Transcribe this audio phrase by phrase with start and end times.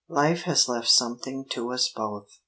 [0.09, 2.39] Life has left something to us both.